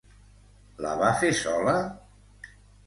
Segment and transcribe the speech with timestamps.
[0.85, 1.79] La va fer sola?